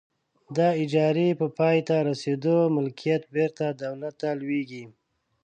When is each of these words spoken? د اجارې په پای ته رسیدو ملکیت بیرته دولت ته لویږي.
د 0.55 0.59
اجارې 0.83 1.27
په 1.39 1.47
پای 1.57 1.77
ته 1.87 1.95
رسیدو 2.09 2.57
ملکیت 2.75 3.23
بیرته 3.33 3.65
دولت 3.83 4.13
ته 4.21 4.29
لویږي. 4.39 4.83